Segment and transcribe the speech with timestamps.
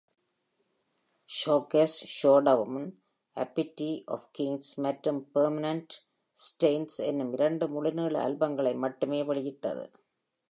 [1.29, 2.87] showcase showdown
[3.37, 5.89] "Appetite of Kings" மற்றும் "Permanent
[6.37, 9.85] Stains" என்னும் இரண்டு முழு நீள ஆல்பங்களை மட்டுமே வெளியிட்டது,